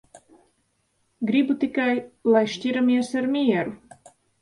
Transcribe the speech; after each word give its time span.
Gribu 1.31 1.57
tikai, 1.65 1.95
lai 2.37 2.45
šķiramies 2.57 3.15
ar 3.25 3.33
mieru. 3.39 3.81